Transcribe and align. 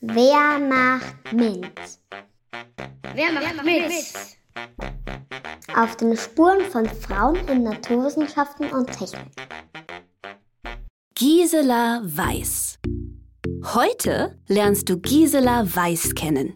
Wer 0.00 0.58
macht 0.58 1.32
mit? 1.32 1.70
Wer 3.14 3.32
macht 3.32 3.64
mit? 3.64 3.84
Auf 5.74 5.96
den 5.96 6.14
Spuren 6.16 6.60
von 6.70 6.86
Frauen 6.86 7.38
in 7.48 7.62
Naturwissenschaften 7.62 8.70
und 8.72 8.92
Technik. 8.92 9.32
Gisela 11.14 12.02
Weiß. 12.04 12.78
Heute 13.72 14.36
lernst 14.48 14.90
du 14.90 14.98
Gisela 14.98 15.64
Weiß 15.74 16.14
kennen. 16.14 16.52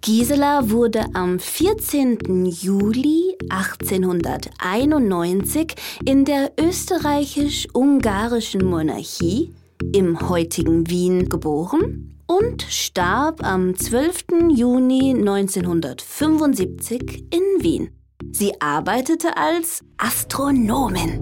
Gisela 0.00 0.70
wurde 0.70 1.04
am 1.12 1.38
14. 1.38 2.46
Juli 2.46 3.36
1891 3.50 5.74
in 6.06 6.24
der 6.24 6.50
österreichisch-ungarischen 6.58 8.64
Monarchie 8.64 9.54
im 9.92 10.26
heutigen 10.28 10.88
Wien 10.88 11.28
geboren 11.28 12.11
und 12.36 12.62
starb 12.62 13.44
am 13.44 13.76
12. 13.76 14.24
Juni 14.54 15.10
1975 15.10 17.26
in 17.30 17.62
Wien. 17.62 17.90
Sie 18.30 18.58
arbeitete 18.60 19.36
als 19.36 19.84
Astronomin. 19.98 21.20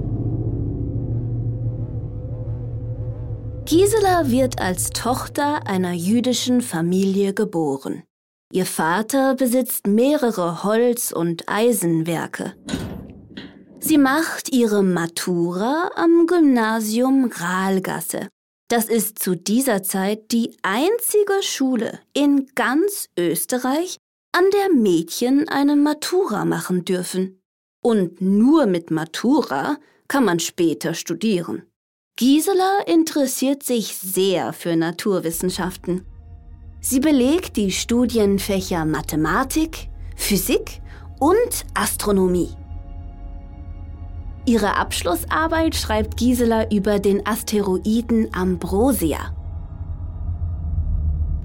Gisela 3.65 4.31
wird 4.31 4.61
als 4.61 4.91
Tochter 4.91 5.67
einer 5.67 5.93
jüdischen 5.93 6.61
Familie 6.61 7.35
geboren. 7.35 8.05
Ihr 8.53 8.67
Vater 8.67 9.35
besitzt 9.35 9.87
mehrere 9.87 10.65
Holz- 10.65 11.13
und 11.13 11.49
Eisenwerke. 11.49 12.55
Sie 13.79 13.99
macht 13.99 14.53
ihre 14.53 14.83
Matura 14.83 15.91
am 15.95 16.27
Gymnasium 16.27 17.31
Rahlgasse. 17.33 18.29
Das 18.71 18.85
ist 18.85 19.19
zu 19.19 19.35
dieser 19.35 19.83
Zeit 19.83 20.31
die 20.31 20.57
einzige 20.63 21.43
Schule 21.43 21.99
in 22.13 22.47
ganz 22.55 23.09
Österreich, 23.19 23.97
an 24.31 24.45
der 24.53 24.73
Mädchen 24.73 25.49
eine 25.49 25.75
Matura 25.75 26.45
machen 26.45 26.85
dürfen. 26.85 27.43
Und 27.83 28.21
nur 28.21 28.67
mit 28.67 28.93
Matura 28.93 29.77
kann 30.07 30.25
man 30.25 30.39
später 30.39 30.95
studieren. 30.95 31.65
Gisela 32.15 32.83
interessiert 32.87 33.65
sich 33.65 33.97
sehr 33.97 34.53
für 34.53 34.77
Naturwissenschaften. 34.77 36.07
Sie 36.81 37.01
belegt 37.01 37.57
die 37.57 37.73
Studienfächer 37.73 38.85
Mathematik, 38.85 39.89
Physik 40.15 40.81
und 41.19 41.67
Astronomie. 41.75 42.60
Ihre 44.47 44.77
Abschlussarbeit 44.77 45.75
schreibt 45.75 46.17
Gisela 46.17 46.71
über 46.71 46.99
den 46.99 47.27
Asteroiden 47.27 48.33
Ambrosia. 48.35 49.35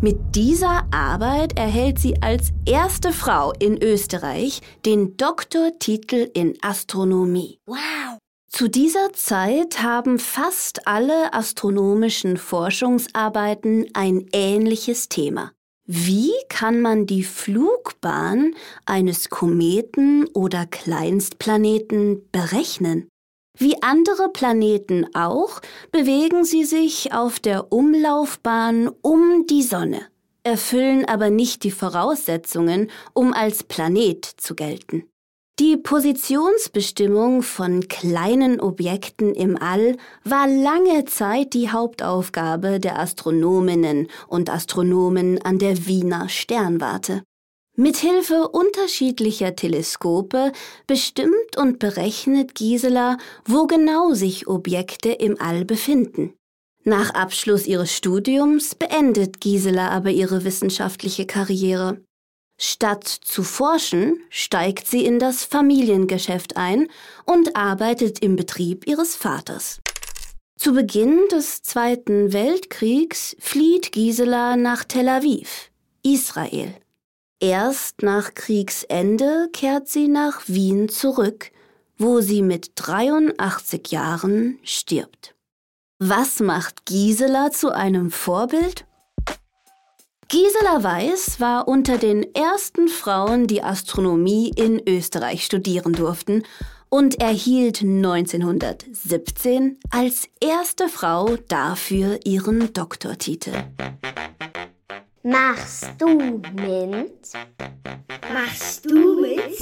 Mit 0.02 0.36
dieser 0.36 0.86
Arbeit 0.92 1.58
erhält 1.58 2.00
sie 2.00 2.22
als 2.22 2.52
erste 2.66 3.12
Frau 3.12 3.54
in 3.60 3.82
Österreich 3.82 4.62
den 4.86 5.18
Doktortitel 5.18 6.30
in 6.34 6.58
Astronomie. 6.62 7.60
Wow! 7.66 8.20
Zu 8.50 8.70
dieser 8.70 9.12
Zeit 9.14 9.82
haben 9.82 10.20
fast 10.20 10.88
alle 10.88 11.34
astronomischen 11.34 12.38
Forschungsarbeiten 12.38 13.88
ein 13.94 14.28
ähnliches 14.32 15.10
Thema. 15.10 15.52
Wie 15.88 16.34
kann 16.50 16.82
man 16.82 17.06
die 17.06 17.24
Flugbahn 17.24 18.56
eines 18.88 19.30
Kometen 19.30 20.26
oder 20.34 20.66
Kleinstplaneten 20.66 22.28
berechnen? 22.32 23.08
Wie 23.56 23.82
andere 23.84 24.30
Planeten 24.30 25.06
auch, 25.14 25.62
bewegen 25.92 26.44
sie 26.44 26.66
sich 26.66 27.14
auf 27.14 27.40
der 27.40 27.72
Umlaufbahn 27.72 28.90
um 29.04 29.46
die 29.48 29.62
Sonne, 29.62 30.02
erfüllen 30.44 31.06
aber 31.06 31.30
nicht 31.30 31.64
die 31.64 31.72
Voraussetzungen, 31.72 32.90
um 33.14 33.32
als 33.32 33.64
Planet 33.64 34.26
zu 34.26 34.56
gelten. 34.56 35.04
Die 35.58 35.78
Positionsbestimmung 35.78 37.42
von 37.42 37.88
kleinen 37.88 38.60
Objekten 38.60 39.34
im 39.34 39.56
All 39.56 39.96
war 40.26 40.50
lange 40.50 41.06
Zeit 41.06 41.54
die 41.54 41.70
Hauptaufgabe 41.70 42.82
der 42.82 43.00
Astronominnen 43.00 44.10
und 44.28 44.50
Astronomen 44.50 45.42
an 45.42 45.58
der 45.58 45.88
Wiener 45.88 46.28
Sternwarte. 46.28 47.24
Mithilfe 47.78 48.50
unterschiedlicher 48.50 49.56
Teleskope 49.56 50.52
bestimmt 50.88 51.56
und 51.58 51.80
berechnet 51.80 52.56
Gisela, 52.56 53.18
wo 53.46 53.66
genau 53.66 54.14
sich 54.14 54.48
Objekte 54.48 55.14
im 55.14 55.40
All 55.40 55.64
befinden. 55.64 56.34
Nach 56.84 57.12
Abschluss 57.12 57.66
ihres 57.66 57.94
Studiums 57.94 58.76
beendet 58.76 59.40
Gisela 59.40 59.88
aber 59.88 60.10
ihre 60.10 60.44
wissenschaftliche 60.44 61.26
Karriere. 61.26 62.02
Statt 62.58 63.08
zu 63.08 63.44
forschen, 63.44 64.22
steigt 64.30 64.88
sie 64.88 65.06
in 65.06 65.20
das 65.20 65.44
Familiengeschäft 65.44 66.56
ein 66.56 66.88
und 67.26 67.56
arbeitet 67.56 68.20
im 68.20 68.36
Betrieb 68.36 68.88
ihres 68.88 69.16
Vaters. 69.16 69.82
Zu 70.58 70.74
Beginn 70.74 71.20
des 71.32 71.64
Zweiten 71.64 72.32
Weltkriegs 72.32 73.36
flieht 73.40 73.92
Gisela 73.92 74.56
nach 74.56 74.86
Tel 74.86 75.10
Aviv, 75.10 75.70
Israel. 76.02 76.74
Erst 77.42 78.02
nach 78.02 78.34
Kriegsende 78.34 79.50
kehrt 79.52 79.90
sie 79.90 80.08
nach 80.08 80.44
Wien 80.48 80.88
zurück, 80.88 81.52
wo 81.98 82.22
sie 82.22 82.42
mit 82.42 82.72
83 82.76 83.92
Jahren 83.92 84.58
stirbt. 84.64 85.36
Was 86.00 86.40
macht 86.40 86.86
Gisela 86.86 87.52
zu 87.52 87.72
einem 87.72 88.12
Vorbild? 88.12 88.86
Gisela 90.28 90.82
Weiß 90.84 91.40
war 91.40 91.68
unter 91.68 92.00
den 92.00 92.34
ersten 92.34 92.88
Frauen, 92.88 93.46
die 93.46 93.62
Astronomie 93.62 94.52
in 94.56 94.82
Österreich 94.88 95.46
studieren 95.46 95.94
durften 95.94 96.42
und 96.90 97.22
erhielt 97.22 97.84
1917 97.84 99.80
als 99.92 100.28
erste 100.42 100.90
Frau 100.90 101.36
dafür 101.48 102.20
ihren 102.26 102.74
Doktortitel. 102.74 103.52
Machst 105.22 105.92
du 106.00 106.08
mit? 106.08 107.34
Machst 108.34 108.90
du 108.90 109.22
mit? 109.22 109.60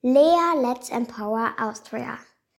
Lea 0.00 0.54
Let's 0.62 0.88
Empower 0.88 1.54
Austria. 1.60 2.18